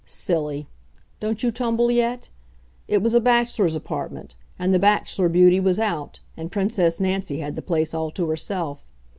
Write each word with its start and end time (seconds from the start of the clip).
Silly! 0.03 0.67
Don't 1.19 1.43
you 1.43 1.51
tumble 1.51 1.91
yet? 1.91 2.29
It 2.87 3.03
was 3.03 3.13
a 3.13 3.19
bachelor's 3.21 3.75
apartment, 3.75 4.33
and 4.57 4.73
the 4.73 4.79
Bachelor 4.79 5.29
Beauty 5.29 5.59
was 5.59 5.77
out, 5.77 6.21
and 6.35 6.51
Princess 6.51 6.99
Nancy 6.99 7.37
had 7.37 7.55
the 7.55 7.61
place 7.61 7.93
all 7.93 8.09
to 8.09 8.27
herself. 8.27 8.83